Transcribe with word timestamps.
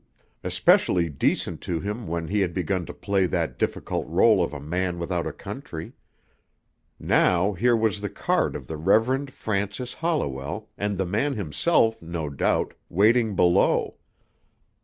Especially 0.43 1.09
decent 1.09 1.61
to 1.61 1.79
him 1.79 2.07
when 2.07 2.27
he 2.27 2.39
had 2.39 2.55
begun 2.55 2.87
to 2.87 2.91
play 2.91 3.27
that 3.27 3.59
difficult 3.59 4.07
role 4.07 4.43
of 4.43 4.51
a 4.51 4.59
man 4.59 4.97
without 4.97 5.27
a 5.27 5.31
country. 5.31 5.93
Now 6.99 7.53
here 7.53 7.75
was 7.75 8.01
the 8.01 8.09
card 8.09 8.55
of 8.55 8.65
the 8.65 8.77
Reverend 8.77 9.31
Francis 9.31 9.93
Holliwell 9.93 10.67
and 10.75 10.97
the 10.97 11.05
man 11.05 11.35
himself, 11.35 12.01
no 12.01 12.29
doubt, 12.31 12.73
waiting 12.89 13.35
below. 13.35 13.97